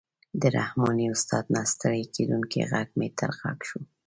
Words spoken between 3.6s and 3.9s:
شو.